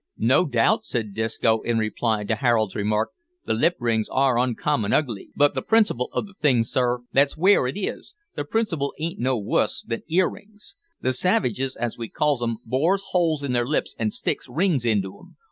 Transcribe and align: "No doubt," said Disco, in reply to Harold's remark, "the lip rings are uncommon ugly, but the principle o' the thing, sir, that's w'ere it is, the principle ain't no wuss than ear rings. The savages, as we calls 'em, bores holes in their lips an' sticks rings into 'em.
"No 0.17 0.47
doubt," 0.47 0.83
said 0.83 1.13
Disco, 1.13 1.59
in 1.61 1.77
reply 1.77 2.23
to 2.23 2.33
Harold's 2.37 2.73
remark, 2.75 3.11
"the 3.45 3.53
lip 3.53 3.75
rings 3.77 4.09
are 4.09 4.39
uncommon 4.39 4.93
ugly, 4.93 5.31
but 5.35 5.53
the 5.53 5.61
principle 5.61 6.09
o' 6.13 6.21
the 6.21 6.33
thing, 6.33 6.63
sir, 6.63 7.01
that's 7.13 7.35
w'ere 7.35 7.67
it 7.69 7.77
is, 7.79 8.15
the 8.35 8.43
principle 8.43 8.95
ain't 8.99 9.19
no 9.19 9.37
wuss 9.37 9.83
than 9.87 10.01
ear 10.07 10.27
rings. 10.27 10.75
The 11.01 11.13
savages, 11.13 11.75
as 11.75 11.99
we 11.99 12.09
calls 12.09 12.41
'em, 12.41 12.57
bores 12.65 13.03
holes 13.11 13.43
in 13.43 13.51
their 13.51 13.67
lips 13.67 13.93
an' 13.99 14.09
sticks 14.09 14.49
rings 14.49 14.85
into 14.85 15.19
'em. 15.19 15.37